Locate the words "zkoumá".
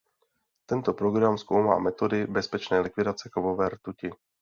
1.37-1.79